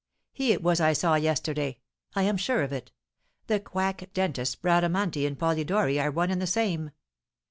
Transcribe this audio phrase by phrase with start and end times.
[0.33, 1.77] He it was I saw yesterday,
[2.15, 2.91] I am sure of it,
[3.45, 6.89] the quack dentist Bradamanti and Polidori are one and the same.